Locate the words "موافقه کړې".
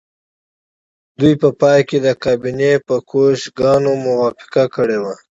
4.05-4.97